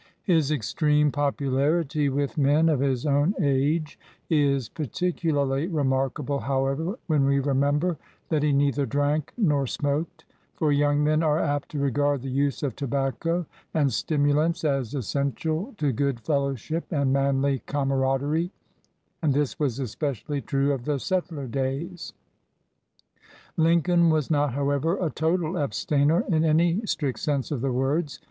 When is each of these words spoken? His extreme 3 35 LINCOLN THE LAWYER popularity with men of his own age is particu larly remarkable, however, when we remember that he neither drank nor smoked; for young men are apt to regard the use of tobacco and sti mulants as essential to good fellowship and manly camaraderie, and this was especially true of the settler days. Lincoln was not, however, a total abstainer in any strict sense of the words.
His 0.23 0.49
extreme 0.49 1.11
3 1.11 1.11
35 1.11 1.13
LINCOLN 1.13 1.13
THE 1.13 1.45
LAWYER 1.55 1.71
popularity 1.83 2.09
with 2.09 2.37
men 2.39 2.69
of 2.69 2.79
his 2.79 3.05
own 3.05 3.35
age 3.39 3.99
is 4.31 4.67
particu 4.67 5.31
larly 5.31 5.71
remarkable, 5.71 6.39
however, 6.39 6.97
when 7.05 7.23
we 7.25 7.39
remember 7.39 7.97
that 8.29 8.41
he 8.41 8.51
neither 8.51 8.87
drank 8.87 9.31
nor 9.37 9.67
smoked; 9.67 10.25
for 10.55 10.71
young 10.71 11.03
men 11.03 11.21
are 11.21 11.37
apt 11.37 11.69
to 11.69 11.77
regard 11.77 12.23
the 12.23 12.31
use 12.31 12.63
of 12.63 12.75
tobacco 12.75 13.45
and 13.75 13.93
sti 13.93 14.15
mulants 14.15 14.63
as 14.63 14.95
essential 14.95 15.75
to 15.77 15.91
good 15.93 16.19
fellowship 16.21 16.85
and 16.89 17.13
manly 17.13 17.59
camaraderie, 17.67 18.51
and 19.21 19.35
this 19.35 19.59
was 19.59 19.77
especially 19.77 20.41
true 20.41 20.71
of 20.73 20.85
the 20.85 20.97
settler 20.97 21.45
days. 21.45 22.13
Lincoln 23.55 24.09
was 24.09 24.31
not, 24.31 24.55
however, 24.55 24.97
a 24.99 25.11
total 25.11 25.59
abstainer 25.59 26.21
in 26.27 26.43
any 26.43 26.81
strict 26.87 27.19
sense 27.19 27.51
of 27.51 27.61
the 27.61 27.71
words. 27.71 28.19